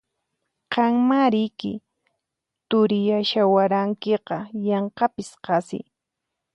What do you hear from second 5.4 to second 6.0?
qasi!